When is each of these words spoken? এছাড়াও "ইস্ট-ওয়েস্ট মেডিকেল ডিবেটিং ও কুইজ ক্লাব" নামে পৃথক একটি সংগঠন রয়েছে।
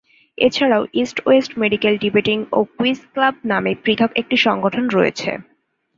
এছাড়াও 0.37 0.83
"ইস্ট-ওয়েস্ট 0.93 1.51
মেডিকেল 1.57 1.93
ডিবেটিং 1.97 2.37
ও 2.51 2.59
কুইজ 2.75 2.99
ক্লাব" 3.13 3.35
নামে 3.51 3.71
পৃথক 3.83 4.11
একটি 4.15 4.35
সংগঠন 4.45 4.85
রয়েছে। 4.89 5.29